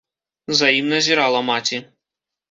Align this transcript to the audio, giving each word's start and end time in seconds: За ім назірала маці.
За 0.59 0.69
ім 0.77 0.87
назірала 0.93 1.41
маці. 1.49 1.77